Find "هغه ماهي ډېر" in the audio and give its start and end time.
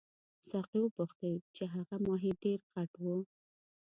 1.73-2.59